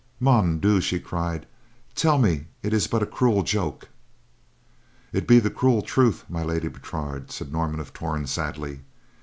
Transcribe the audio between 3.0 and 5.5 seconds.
a cruel joke." "It be